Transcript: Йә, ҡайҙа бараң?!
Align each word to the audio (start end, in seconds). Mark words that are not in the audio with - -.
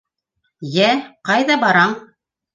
Йә, 0.75 0.87
ҡайҙа 1.31 1.59
бараң?! 1.67 1.95